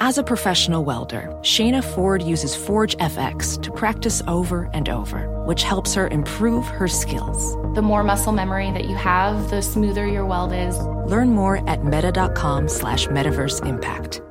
As 0.00 0.16
a 0.16 0.22
professional 0.22 0.84
welder, 0.84 1.28
Shayna 1.42 1.82
Ford 1.82 2.22
uses 2.22 2.54
Forge 2.54 2.96
FX 2.98 3.60
to 3.62 3.72
practice 3.72 4.22
over 4.28 4.70
and 4.72 4.88
over, 4.88 5.28
which 5.44 5.64
helps 5.64 5.92
her 5.94 6.06
improve 6.06 6.64
her 6.68 6.86
skills. 6.86 7.56
The 7.74 7.82
more 7.82 8.04
muscle 8.04 8.30
memory 8.30 8.70
that 8.70 8.84
you 8.84 8.94
have, 8.94 9.50
the 9.50 9.60
smoother 9.60 10.06
your 10.06 10.24
weld 10.24 10.52
is. 10.52 10.78
Learn 10.78 11.30
more 11.30 11.68
at 11.68 11.84
meta.com 11.84 12.68
slash 12.68 13.08
metaverse 13.08 13.66
impact. 13.66 14.22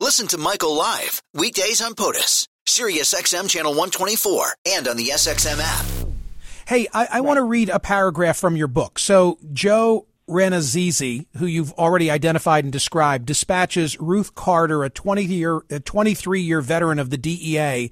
Listen 0.00 0.26
to 0.26 0.38
Michael 0.38 0.74
live, 0.74 1.22
weekdays 1.32 1.80
on 1.80 1.94
POTUS, 1.94 2.48
Sirius 2.66 3.14
XM 3.14 3.48
channel 3.48 3.74
124, 3.74 4.56
and 4.66 4.88
on 4.88 4.96
the 4.96 5.10
SXM 5.14 5.60
app. 5.60 5.86
Hey, 6.66 6.88
I, 6.92 7.06
I 7.12 7.20
want 7.20 7.36
to 7.36 7.44
read 7.44 7.68
a 7.68 7.78
paragraph 7.78 8.38
from 8.38 8.56
your 8.56 8.66
book. 8.66 8.98
So, 8.98 9.38
Joe 9.52 10.08
Rannazzisi, 10.28 11.26
who 11.36 11.46
you've 11.46 11.72
already 11.74 12.10
identified 12.10 12.64
and 12.64 12.72
described, 12.72 13.26
dispatches 13.26 13.98
Ruth 14.00 14.34
Carter, 14.34 14.82
a 14.82 14.90
20 14.90 15.24
year, 15.24 15.60
a 15.70 15.80
23 15.80 16.40
year 16.40 16.60
veteran 16.60 16.98
of 16.98 17.10
the 17.10 17.18
DEA, 17.18 17.90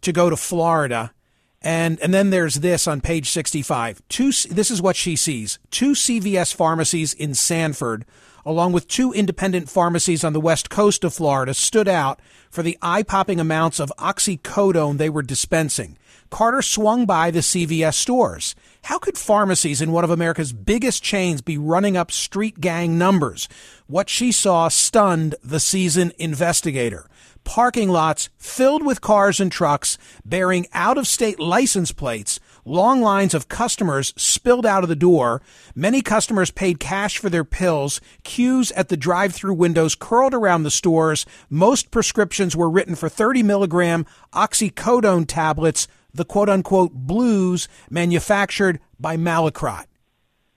to 0.00 0.12
go 0.12 0.30
to 0.30 0.36
Florida. 0.36 1.12
And, 1.60 2.00
and 2.00 2.12
then 2.12 2.30
there's 2.30 2.56
this 2.56 2.86
on 2.88 3.00
page 3.00 3.30
65. 3.30 4.02
Two, 4.08 4.26
this 4.26 4.70
is 4.70 4.82
what 4.82 4.96
she 4.96 5.16
sees. 5.16 5.58
Two 5.70 5.92
CVS 5.92 6.54
pharmacies 6.54 7.14
in 7.14 7.34
Sanford, 7.34 8.04
along 8.44 8.72
with 8.72 8.88
two 8.88 9.12
independent 9.12 9.68
pharmacies 9.68 10.24
on 10.24 10.32
the 10.32 10.40
west 10.40 10.70
coast 10.70 11.04
of 11.04 11.14
Florida, 11.14 11.54
stood 11.54 11.88
out 11.88 12.20
for 12.50 12.62
the 12.62 12.78
eye 12.82 13.02
popping 13.02 13.40
amounts 13.40 13.80
of 13.80 13.92
oxycodone 13.98 14.98
they 14.98 15.08
were 15.10 15.22
dispensing. 15.22 15.96
Carter 16.30 16.62
swung 16.62 17.04
by 17.04 17.30
the 17.30 17.40
CVS 17.40 17.94
stores. 17.94 18.54
How 18.84 18.98
could 18.98 19.18
pharmacies 19.18 19.82
in 19.82 19.92
one 19.92 20.02
of 20.02 20.10
America's 20.10 20.54
biggest 20.54 21.02
chains 21.02 21.42
be 21.42 21.58
running 21.58 21.94
up 21.94 22.10
street 22.10 22.58
gang 22.58 22.96
numbers? 22.96 23.48
What 23.86 24.08
she 24.08 24.32
saw 24.32 24.68
stunned 24.68 25.34
the 25.44 25.60
seasoned 25.60 26.14
investigator. 26.18 27.06
Parking 27.44 27.90
lots 27.90 28.30
filled 28.38 28.84
with 28.84 29.02
cars 29.02 29.40
and 29.40 29.52
trucks 29.52 29.98
bearing 30.24 30.66
out 30.72 30.96
of 30.96 31.06
state 31.06 31.38
license 31.38 31.92
plates 31.92 32.40
Long 32.64 33.02
lines 33.02 33.34
of 33.34 33.48
customers 33.48 34.14
spilled 34.16 34.64
out 34.64 34.84
of 34.84 34.88
the 34.88 34.94
door. 34.94 35.42
Many 35.74 36.00
customers 36.00 36.52
paid 36.52 36.78
cash 36.78 37.18
for 37.18 37.28
their 37.28 37.44
pills. 37.44 38.00
Queues 38.22 38.70
at 38.72 38.88
the 38.88 38.96
drive 38.96 39.34
through 39.34 39.54
windows 39.54 39.96
curled 39.96 40.32
around 40.32 40.62
the 40.62 40.70
stores. 40.70 41.26
Most 41.50 41.90
prescriptions 41.90 42.54
were 42.54 42.70
written 42.70 42.94
for 42.94 43.08
30 43.08 43.42
milligram 43.42 44.06
oxycodone 44.32 45.26
tablets, 45.26 45.88
the 46.14 46.24
quote 46.24 46.48
unquote 46.48 46.92
blues 46.92 47.66
manufactured 47.90 48.78
by 49.00 49.16
Mallinckrodt. 49.16 49.86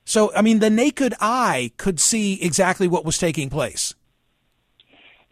So, 0.04 0.32
I 0.36 0.44
mean, 0.44 0.60
the 0.60 0.70
naked 0.70 1.16
eye 1.20 1.72
could 1.78 2.00
see 2.00 2.40
exactly 2.40 2.88
what 2.88 3.06
was 3.06 3.18
taking 3.18 3.50
place. 3.50 3.96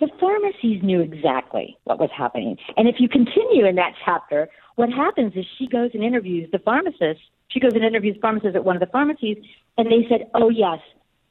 The 0.04 0.10
pharmacies 0.20 0.84
knew 0.84 1.00
exactly 1.00 1.78
what 1.86 1.98
was 1.98 2.10
happening. 2.14 2.58
And 2.76 2.90
if 2.90 2.96
you 3.00 3.08
continue 3.08 3.66
in 3.66 3.76
that 3.76 3.94
chapter, 4.04 4.50
what 4.76 4.90
happens 4.90 5.32
is 5.34 5.46
she 5.58 5.66
goes 5.66 5.92
and 5.94 6.04
interviews 6.04 6.50
the 6.52 6.60
pharmacist. 6.60 7.22
She 7.48 7.62
goes 7.62 7.72
and 7.74 7.86
interviews 7.86 8.18
pharmacists 8.22 8.58
at 8.58 8.66
one 8.66 8.76
of 8.76 8.82
the 8.82 8.88
pharmacies, 8.88 9.38
and 9.78 9.90
they 9.90 10.06
said, 10.10 10.30
oh, 10.34 10.50
yes, 10.50 10.80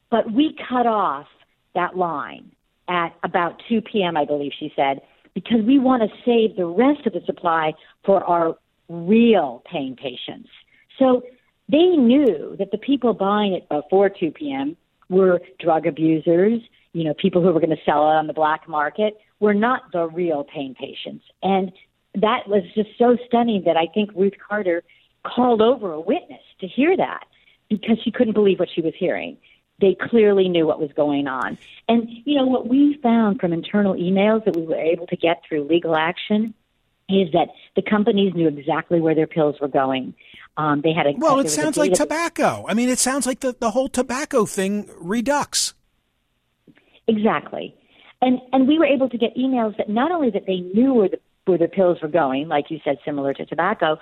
but 0.09 0.31
we 0.31 0.57
cut 0.67 0.87
off 0.87 1.27
that 1.75 1.95
line 1.95 2.51
at 2.87 3.09
about 3.23 3.61
2 3.69 3.81
p.m., 3.81 4.17
I 4.17 4.25
believe 4.25 4.53
she 4.59 4.73
said, 4.75 5.01
because 5.35 5.61
we 5.61 5.77
want 5.77 6.01
to 6.01 6.09
save 6.25 6.55
the 6.55 6.65
rest 6.65 7.05
of 7.05 7.13
the 7.13 7.21
supply 7.27 7.73
for 8.03 8.23
our 8.23 8.57
real 8.89 9.61
paying 9.71 9.95
patients. 9.95 10.49
So 10.97 11.21
they 11.69 11.85
knew 11.85 12.55
that 12.57 12.71
the 12.71 12.79
people 12.79 13.13
buying 13.13 13.53
it 13.53 13.69
before 13.69 14.09
2 14.09 14.31
p.m. 14.31 14.75
were 15.09 15.41
drug 15.59 15.85
abusers, 15.85 16.59
you 16.93 17.03
know, 17.03 17.13
people 17.13 17.41
who 17.41 17.51
were 17.51 17.59
going 17.59 17.75
to 17.75 17.83
sell 17.85 18.09
it 18.09 18.15
on 18.15 18.27
the 18.27 18.33
black 18.33 18.67
market, 18.67 19.17
were 19.39 19.53
not 19.53 19.91
the 19.91 20.07
real 20.07 20.43
pain 20.43 20.75
patients. 20.75 21.25
And 21.41 21.71
that 22.15 22.47
was 22.47 22.63
just 22.75 22.89
so 22.97 23.17
stunning 23.27 23.63
that 23.65 23.75
I 23.75 23.87
think 23.93 24.11
Ruth 24.15 24.33
Carter 24.47 24.83
called 25.25 25.61
over 25.61 25.91
a 25.91 25.99
witness 25.99 26.41
to 26.61 26.67
hear 26.67 26.95
that 26.95 27.25
because 27.69 27.97
she 28.03 28.11
couldn't 28.11 28.33
believe 28.33 28.59
what 28.59 28.69
she 28.73 28.81
was 28.81 28.93
hearing. 28.97 29.37
They 29.81 29.95
clearly 29.99 30.47
knew 30.47 30.67
what 30.67 30.79
was 30.79 30.91
going 30.95 31.27
on. 31.27 31.57
And, 31.89 32.07
you 32.25 32.37
know, 32.37 32.45
what 32.45 32.67
we 32.67 32.99
found 33.01 33.39
from 33.39 33.51
internal 33.51 33.95
emails 33.95 34.45
that 34.45 34.55
we 34.55 34.63
were 34.63 34.79
able 34.79 35.07
to 35.07 35.17
get 35.17 35.41
through 35.47 35.63
legal 35.63 35.95
action 35.95 36.53
is 37.09 37.31
that 37.33 37.49
the 37.75 37.81
companies 37.81 38.33
knew 38.33 38.47
exactly 38.47 39.01
where 39.01 39.15
their 39.15 39.27
pills 39.27 39.55
were 39.59 39.67
going. 39.67 40.13
Um, 40.55 40.81
they 40.81 40.93
had 40.93 41.07
a 41.07 41.13
well. 41.17 41.39
It 41.39 41.49
sounds 41.49 41.77
like 41.77 41.93
tobacco. 41.93 42.65
I 42.67 42.75
mean, 42.75 42.87
it 42.87 42.99
sounds 42.99 43.25
like 43.25 43.39
the 43.39 43.55
the 43.59 43.71
whole 43.71 43.89
tobacco 43.89 44.45
thing 44.45 44.89
redux. 44.99 45.73
Exactly, 47.07 47.75
and 48.21 48.39
and 48.51 48.67
we 48.67 48.79
were 48.79 48.85
able 48.85 49.09
to 49.09 49.17
get 49.17 49.35
emails 49.35 49.75
that 49.77 49.89
not 49.89 50.11
only 50.11 50.29
that 50.31 50.45
they 50.45 50.59
knew 50.59 50.93
where 50.93 51.09
the 51.09 51.19
where 51.45 51.57
the 51.57 51.67
pills 51.67 51.97
were 52.01 52.07
going, 52.07 52.47
like 52.47 52.71
you 52.71 52.79
said, 52.83 52.97
similar 53.03 53.33
to 53.33 53.45
tobacco, 53.45 53.97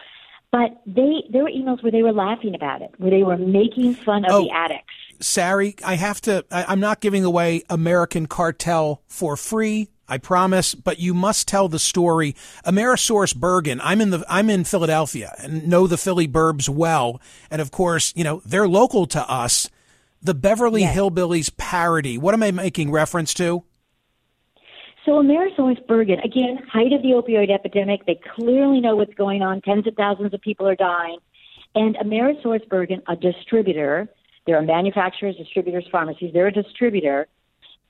but 0.52 0.82
they 0.86 1.24
there 1.30 1.44
were 1.44 1.50
emails 1.50 1.82
where 1.82 1.92
they 1.92 2.04
were 2.04 2.12
laughing 2.12 2.54
about 2.54 2.82
it, 2.82 2.94
where 2.98 3.10
they 3.10 3.24
were 3.24 3.38
making 3.38 3.96
fun 3.96 4.26
of 4.26 4.32
oh, 4.32 4.44
the 4.44 4.52
addicts. 4.52 4.94
Sari, 5.22 5.76
I 5.84 5.96
have 5.96 6.20
to. 6.22 6.46
I, 6.52 6.66
I'm 6.68 6.80
not 6.80 7.00
giving 7.00 7.24
away 7.24 7.64
American 7.70 8.26
Cartel 8.26 9.02
for 9.08 9.38
free. 9.38 9.90
I 10.10 10.18
promise, 10.18 10.76
but 10.76 11.00
you 11.00 11.14
must 11.14 11.48
tell 11.48 11.70
the 11.70 11.80
story. 11.80 12.36
Amerisource 12.66 13.34
Bergen. 13.34 13.80
I'm 13.82 14.02
in 14.02 14.10
the 14.10 14.26
I'm 14.28 14.50
in 14.50 14.66
Philadelphia 14.66 15.34
and 15.40 15.70
know 15.70 15.88
the 15.88 15.98
Philly 15.98 16.28
burbs 16.28 16.68
well, 16.68 17.22
and 17.50 17.62
of 17.62 17.72
course, 17.72 18.12
you 18.16 18.26
know 18.26 18.42
they're 18.46 18.68
local 18.68 19.06
to 19.08 19.32
us. 19.32 19.70
The 20.22 20.34
Beverly 20.36 20.82
yes. 20.82 20.96
Hillbillies 20.96 21.56
parody. 21.58 22.18
What 22.18 22.34
am 22.34 22.44
I 22.44 22.52
making 22.52 22.92
reference 22.92 23.34
to? 23.36 23.64
So 25.04 25.14
Amerisource 25.14 25.86
Bergen, 25.88 26.20
again, 26.20 26.60
height 26.72 26.94
of 26.94 27.02
the 27.02 27.10
opioid 27.10 27.50
epidemic. 27.50 28.06
They 28.06 28.20
clearly 28.36 28.80
know 28.80 28.96
what's 28.96 29.16
going 29.16 29.42
on. 29.42 29.62
Tens 29.62 29.88
of 29.88 29.96
thousands 29.96 30.32
of 30.34 30.42
people 30.42 30.68
are 30.68 30.76
dying, 30.76 31.18
and 31.74 31.96
Amerisource 31.96 32.68
Bergen, 32.70 33.02
a 33.08 33.16
distributor. 33.16 34.08
There 34.46 34.58
are 34.58 34.62
manufacturers, 34.62 35.36
distributors, 35.38 35.88
pharmacies. 35.92 36.32
They're 36.34 36.48
a 36.48 36.52
distributor. 36.52 37.28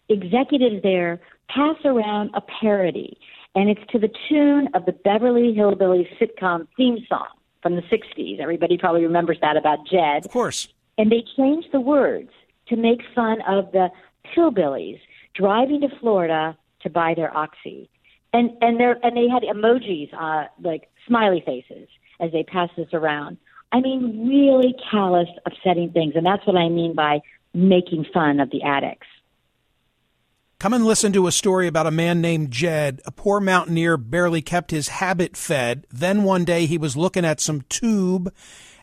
Executives 0.08 0.82
there 0.84 1.19
pass 1.49 1.75
around 1.84 2.29
a 2.34 2.41
parody, 2.62 3.17
and 3.56 3.69
it's 3.69 3.82
to 3.91 3.99
the 3.99 4.10
tune 4.29 4.69
of 4.73 4.86
the 4.86 4.93
Beverly 4.93 5.53
Hillbillies 5.53 6.08
sitcom 6.17 6.65
theme 6.77 7.06
song 7.10 7.27
from 7.62 7.75
the 7.75 7.82
60s. 7.84 8.39
Everybody 8.39 8.77
probably 8.77 9.03
remembers 9.03 9.38
that 9.41 9.58
about 9.58 9.86
Jed. 9.86 10.23
Of 10.25 10.32
course. 10.32 10.69
And 10.97 11.12
they 11.12 11.23
changed 11.38 11.69
the 11.71 11.82
words 11.82 12.30
to 12.67 12.75
make 12.75 12.99
fun 13.15 13.38
of 13.47 13.71
the 13.71 13.89
hillbillies 14.36 14.99
driving 15.36 15.82
to 15.82 15.89
Florida 15.99 16.58
to 16.82 16.89
buy 16.89 17.13
their 17.15 17.36
oxy. 17.36 17.89
And 18.34 18.51
and 18.62 18.80
they 18.80 18.93
and 19.04 19.17
they 19.17 19.27
had 19.27 19.43
emojis, 19.43 20.13
uh, 20.13 20.47
like 20.62 20.89
smiley 21.08 21.43
faces, 21.45 21.88
as 22.19 22.32
they 22.32 22.43
passed 22.43 22.73
this 22.77 22.88
around. 22.93 23.38
I 23.73 23.82
mean, 23.82 24.27
really 24.27 24.73
callous, 24.89 25.30
upsetting 25.45 25.91
things, 25.91 26.13
and 26.15 26.25
that's 26.25 26.45
what 26.45 26.56
I 26.56 26.69
mean 26.69 26.93
by 26.95 27.21
making 27.54 28.06
fun 28.13 28.39
of 28.39 28.49
the 28.51 28.63
addicts. 28.63 29.08
Come 30.60 30.73
and 30.73 30.86
listen 30.86 31.12
to 31.13 31.25
a 31.25 31.32
story 31.32 31.67
about 31.67 31.88
a 31.88 31.91
man 31.91 32.21
named 32.21 32.51
Jed. 32.51 33.01
A 33.06 33.12
poor 33.12 33.39
mountaineer 33.39 33.97
barely 33.97 34.43
kept 34.43 34.69
his 34.69 34.89
habit 34.89 35.36
fed. 35.36 35.88
Then 35.89 36.23
one 36.23 36.45
day 36.45 36.67
he 36.67 36.77
was 36.77 36.95
looking 36.95 37.25
at 37.25 37.39
some 37.39 37.62
tube 37.62 38.32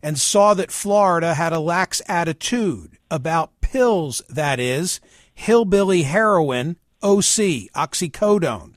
and 0.03 0.19
saw 0.19 0.55
that 0.55 0.71
Florida 0.71 1.35
had 1.35 1.53
a 1.53 1.61
lax 1.61 2.03
attitude 2.09 2.99
about 3.11 3.61
pills, 3.61 4.23
that 4.29 4.61
is, 4.61 5.01
hillbilly 5.35 6.03
heroin, 6.03 6.77
OC, 7.03 7.71
oxycodone. 7.75 8.75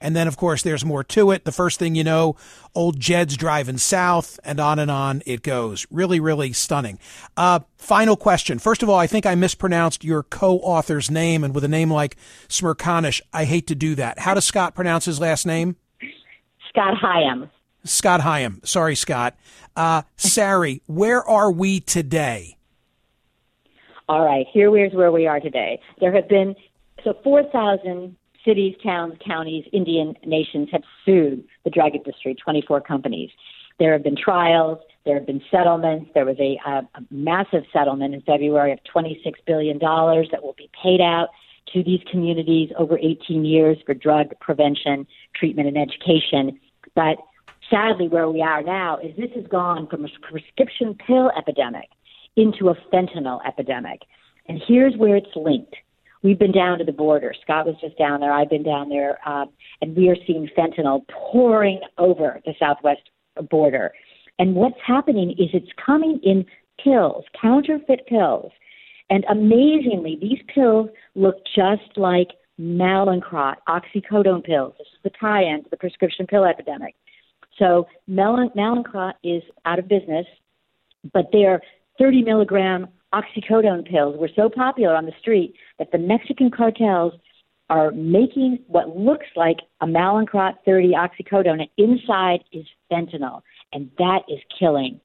And 0.00 0.16
then, 0.16 0.26
of 0.26 0.36
course, 0.36 0.62
there's 0.62 0.84
more 0.84 1.04
to 1.04 1.30
it. 1.30 1.44
The 1.44 1.52
first 1.52 1.78
thing 1.78 1.94
you 1.94 2.02
know, 2.02 2.34
old 2.74 2.98
Jed's 2.98 3.36
driving 3.36 3.76
south, 3.76 4.40
and 4.42 4.58
on 4.58 4.78
and 4.78 4.90
on 4.90 5.22
it 5.26 5.42
goes. 5.42 5.86
Really, 5.90 6.18
really 6.20 6.54
stunning. 6.54 6.98
Uh, 7.36 7.60
final 7.76 8.16
question. 8.16 8.58
First 8.58 8.82
of 8.82 8.88
all, 8.88 8.98
I 8.98 9.06
think 9.06 9.26
I 9.26 9.34
mispronounced 9.34 10.02
your 10.02 10.22
co-author's 10.22 11.10
name, 11.10 11.44
and 11.44 11.54
with 11.54 11.64
a 11.64 11.68
name 11.68 11.92
like 11.92 12.16
Smerconish, 12.48 13.20
I 13.32 13.44
hate 13.44 13.66
to 13.66 13.74
do 13.74 13.94
that. 13.96 14.20
How 14.20 14.32
does 14.32 14.46
Scott 14.46 14.74
pronounce 14.74 15.04
his 15.04 15.20
last 15.20 15.44
name? 15.44 15.76
Scott 16.70 16.94
Higham. 16.96 17.50
Scott 17.84 18.20
Hyam. 18.20 18.66
Sorry, 18.66 18.94
Scott. 18.94 19.36
Uh, 19.76 20.02
Sari, 20.16 20.82
where 20.86 21.22
are 21.22 21.50
we 21.50 21.80
today? 21.80 22.56
All 24.08 24.24
right, 24.24 24.46
here's 24.52 24.92
where 24.92 25.12
we 25.12 25.26
are 25.26 25.38
today. 25.38 25.80
There 26.00 26.12
have 26.12 26.28
been 26.28 26.56
so 27.04 27.14
4,000 27.22 28.16
cities, 28.44 28.74
towns, 28.82 29.14
counties, 29.24 29.64
Indian 29.72 30.14
nations 30.24 30.68
have 30.72 30.82
sued 31.04 31.44
the 31.64 31.70
drug 31.70 31.94
industry, 31.94 32.34
24 32.34 32.80
companies. 32.80 33.30
There 33.78 33.92
have 33.92 34.02
been 34.02 34.16
trials, 34.16 34.78
there 35.04 35.14
have 35.14 35.26
been 35.26 35.42
settlements. 35.50 36.10
There 36.14 36.26
was 36.26 36.36
a, 36.38 36.58
a, 36.66 36.88
a 36.94 37.04
massive 37.10 37.64
settlement 37.72 38.14
in 38.14 38.20
February 38.22 38.72
of 38.72 38.78
$26 38.94 39.16
billion 39.46 39.78
that 39.78 40.42
will 40.42 40.54
be 40.58 40.68
paid 40.82 41.00
out 41.00 41.28
to 41.72 41.82
these 41.82 42.00
communities 42.10 42.70
over 42.76 42.98
18 42.98 43.44
years 43.44 43.78
for 43.86 43.94
drug 43.94 44.28
prevention, 44.40 45.06
treatment, 45.34 45.68
and 45.68 45.78
education. 45.78 46.58
But 46.94 47.16
sadly, 47.70 48.08
where 48.08 48.28
we 48.28 48.42
are 48.42 48.62
now 48.62 48.98
is 48.98 49.16
this 49.16 49.30
has 49.34 49.46
gone 49.46 49.86
from 49.88 50.04
a 50.04 50.08
prescription 50.30 50.96
pill 51.06 51.30
epidemic 51.36 51.88
into 52.36 52.68
a 52.68 52.74
fentanyl 52.92 53.40
epidemic. 53.46 54.00
And 54.48 54.60
here's 54.66 54.96
where 54.96 55.16
it's 55.16 55.34
linked 55.36 55.76
we've 56.22 56.38
been 56.38 56.52
down 56.52 56.78
to 56.78 56.84
the 56.84 56.92
border. 56.92 57.34
Scott 57.42 57.66
was 57.66 57.76
just 57.80 57.96
down 57.96 58.20
there. 58.20 58.32
I've 58.32 58.50
been 58.50 58.62
down 58.62 58.88
there, 58.88 59.26
um, 59.26 59.48
and 59.80 59.96
we 59.96 60.08
are 60.08 60.16
seeing 60.26 60.48
fentanyl 60.56 61.02
pouring 61.08 61.80
over 61.98 62.40
the 62.44 62.52
southwest 62.58 63.10
border. 63.48 63.92
And 64.38 64.54
what's 64.54 64.78
happening 64.86 65.30
is 65.32 65.48
it's 65.52 65.70
coming 65.84 66.20
in 66.22 66.44
pills, 66.82 67.24
counterfeit 67.40 68.06
pills. 68.06 68.52
And 69.08 69.24
amazingly, 69.28 70.18
these 70.20 70.38
pills 70.54 70.88
look 71.14 71.36
just 71.54 71.96
like 71.96 72.28
Mallinckrodt, 72.60 73.56
oxycodone 73.68 74.44
pills. 74.44 74.74
This 74.78 74.86
is 74.88 75.00
the 75.02 75.10
tie-in 75.18 75.64
to 75.64 75.70
the 75.70 75.76
prescription 75.76 76.26
pill 76.26 76.44
epidemic. 76.44 76.94
So 77.60 77.86
Mallinckrodt 78.08 79.14
is 79.22 79.42
out 79.64 79.78
of 79.78 79.86
business, 79.86 80.26
but 81.12 81.26
they're 81.30 81.60
30 81.98 82.22
milligram 82.22 82.88
oxycodone 83.14 83.88
pills 83.88 84.16
were 84.18 84.30
so 84.34 84.48
popular 84.48 84.94
on 84.94 85.04
the 85.04 85.12
street 85.20 85.54
that 85.78 85.92
the 85.92 85.98
Mexican 85.98 86.50
cartels 86.50 87.12
are 87.68 87.90
making 87.92 88.58
what 88.66 88.96
looks 88.96 89.26
like 89.36 89.58
a 89.80 89.86
Mallinckrodt 89.86 90.54
30 90.64 90.92
oxycodone, 90.92 91.60
and 91.60 91.68
inside 91.76 92.42
is 92.52 92.64
fentanyl, 92.90 93.42
and 93.72 93.90
that 93.98 94.20
is 94.28 94.40
killing 94.58 95.00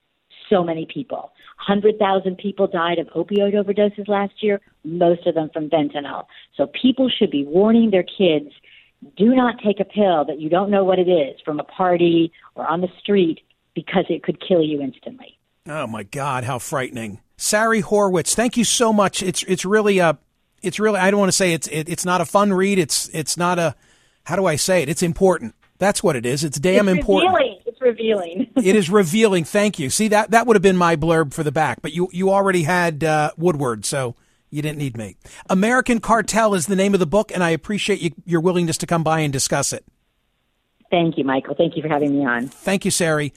so 0.50 0.64
many 0.64 0.88
people. 0.92 1.32
100,000 1.68 2.38
people 2.38 2.68
died 2.68 3.00
of 3.00 3.08
opioid 3.08 3.54
overdoses 3.54 4.08
last 4.08 4.34
year, 4.42 4.62
most 4.84 5.26
of 5.26 5.36
them 5.36 5.50
from 5.54 5.70
fentanyl. 5.70 6.26
So 6.56 6.68
people 6.80 7.10
should 7.10 7.32
be 7.32 7.46
warning 7.46 7.92
their 7.92 8.04
kids 8.04 8.50
do 9.16 9.36
not 9.36 9.56
take 9.64 9.80
a 9.80 9.86
pill 9.86 10.26
that 10.26 10.40
you 10.40 10.50
don't 10.50 10.70
know 10.70 10.84
what 10.84 11.00
it 11.00 11.10
is 11.10 11.40
from 11.44 11.60
a 11.60 11.64
party 11.64 12.32
or 12.56 12.68
on 12.68 12.82
the 12.82 12.90
street 13.00 13.42
because 13.74 14.06
it 14.10 14.24
could 14.24 14.42
kill 14.46 14.62
you 14.62 14.82
instantly. 14.82 15.38
Oh 15.68 15.88
my 15.88 16.04
God, 16.04 16.44
how 16.44 16.60
frightening. 16.60 17.20
Sari 17.38 17.82
Horwitz, 17.82 18.34
thank 18.34 18.56
you 18.58 18.64
so 18.64 18.94
much. 18.94 19.22
It's 19.22 19.44
it's 19.44 19.66
really 19.66 20.00
a 20.00 20.18
it's 20.62 20.80
really 20.80 21.00
I 21.00 21.12
don't 21.12 21.20
want 21.20 21.30
to 21.30 21.38
say 21.38 21.54
it's 21.54 21.68
it, 21.68 21.90
it's 21.90 22.06
not 22.06 22.22
a 22.22 22.26
fun 22.26 22.54
read. 22.54 22.80
It's 22.80 23.10
it's 23.10 23.38
not 23.38 23.60
a 23.60 23.76
how 24.26 24.36
do 24.36 24.46
I 24.46 24.56
say 24.56 24.82
it? 24.82 24.90
It's 24.90 25.04
important. 25.04 25.56
That's 25.78 26.02
what 26.02 26.16
it 26.16 26.26
is. 26.26 26.44
It's 26.44 26.60
damn 26.60 26.88
it's 26.88 27.00
important. 27.00 27.34
Revealing. 27.34 27.60
It's 27.66 27.82
revealing. 27.82 28.52
it 28.56 28.76
is 28.76 28.90
revealing. 28.90 29.44
Thank 29.44 29.80
you. 29.80 29.90
See 29.90 30.08
that 30.10 30.32
that 30.32 30.48
would 30.48 30.56
have 30.56 30.64
been 30.64 30.78
my 30.78 30.96
blurb 30.96 31.34
for 31.34 31.44
the 31.44 31.52
back, 31.52 31.82
but 31.82 31.94
you 31.94 32.10
you 32.12 32.32
already 32.32 32.64
had 32.64 33.04
uh, 33.04 33.32
Woodward, 33.38 33.86
so 33.86 34.16
you 34.56 34.62
didn't 34.62 34.78
need 34.78 34.98
me. 34.98 35.18
American 35.50 36.00
Cartel 36.00 36.54
is 36.54 36.68
the 36.68 36.76
name 36.76 36.94
of 36.94 37.00
the 37.00 37.06
book, 37.06 37.32
and 37.32 37.44
I 37.44 37.50
appreciate 37.50 38.02
you, 38.02 38.12
your 38.26 38.42
willingness 38.42 38.78
to 38.80 38.88
come 38.88 39.04
by 39.04 39.20
and 39.20 39.32
discuss 39.32 39.74
it. 39.74 39.86
Thank 40.90 41.18
you, 41.18 41.24
Michael. 41.24 41.56
Thank 41.56 41.76
you 41.76 41.82
for 41.82 41.90
having 41.90 42.18
me 42.18 42.26
on. 42.26 42.48
Thank 42.48 42.86
you, 42.86 42.92
Sari. 42.92 43.34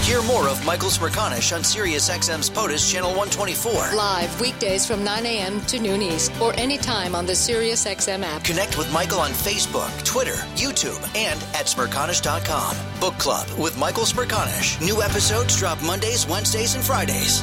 Hear 0.00 0.22
more 0.22 0.48
of 0.48 0.64
Michael 0.64 0.90
Smerconish 0.90 1.54
on 1.54 1.64
Sirius 1.64 2.10
XM's 2.10 2.50
POTUS 2.50 2.92
Channel 2.92 3.10
124. 3.10 3.96
Live 3.96 4.40
weekdays 4.40 4.86
from 4.86 5.02
9 5.02 5.26
a.m. 5.26 5.60
to 5.62 5.80
noon 5.80 6.02
East 6.02 6.32
or 6.40 6.52
anytime 6.54 7.14
on 7.14 7.26
the 7.26 7.32
SiriusXM 7.32 8.22
app. 8.22 8.44
Connect 8.44 8.76
with 8.76 8.92
Michael 8.92 9.20
on 9.20 9.30
Facebook, 9.30 10.04
Twitter, 10.04 10.36
YouTube, 10.56 11.02
and 11.16 11.40
at 11.54 11.66
Smerconish.com. 11.66 12.76
Book 13.00 13.14
Club 13.14 13.48
with 13.58 13.78
Michael 13.78 14.04
Smerconish. 14.04 14.80
New 14.84 15.02
episodes 15.02 15.58
drop 15.58 15.82
Mondays, 15.82 16.26
Wednesdays, 16.26 16.74
and 16.74 16.84
Fridays. 16.84 17.42